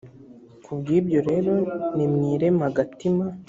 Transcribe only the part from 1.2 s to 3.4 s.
rero nimwireme agatima.